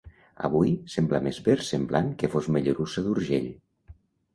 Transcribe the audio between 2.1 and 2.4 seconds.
que